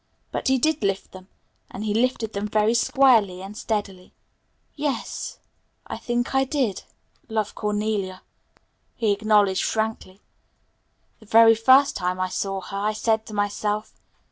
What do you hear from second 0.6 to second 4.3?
lift them and he lifted them very squarely and steadily.